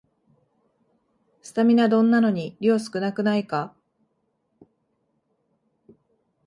[1.43, 3.75] スタミナ丼なのに量少なくないか